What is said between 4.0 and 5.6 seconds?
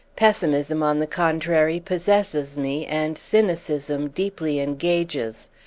deeply engages.